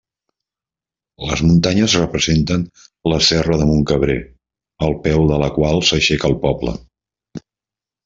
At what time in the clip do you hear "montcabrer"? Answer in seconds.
3.75-4.19